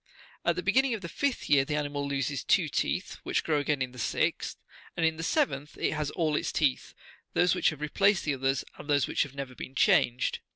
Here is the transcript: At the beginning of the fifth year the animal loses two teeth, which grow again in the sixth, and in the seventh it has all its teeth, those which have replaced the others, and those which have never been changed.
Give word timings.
At 0.43 0.55
the 0.55 0.63
beginning 0.63 0.95
of 0.95 1.01
the 1.01 1.07
fifth 1.07 1.47
year 1.47 1.63
the 1.63 1.75
animal 1.75 2.07
loses 2.07 2.43
two 2.43 2.69
teeth, 2.69 3.19
which 3.21 3.43
grow 3.43 3.59
again 3.59 3.83
in 3.83 3.91
the 3.91 3.99
sixth, 3.99 4.57
and 4.97 5.05
in 5.05 5.17
the 5.17 5.21
seventh 5.21 5.77
it 5.77 5.91
has 5.93 6.09
all 6.09 6.35
its 6.35 6.51
teeth, 6.51 6.95
those 7.35 7.53
which 7.53 7.69
have 7.69 7.81
replaced 7.81 8.23
the 8.25 8.33
others, 8.33 8.65
and 8.79 8.89
those 8.89 9.05
which 9.05 9.21
have 9.21 9.35
never 9.35 9.53
been 9.53 9.75
changed. 9.75 10.39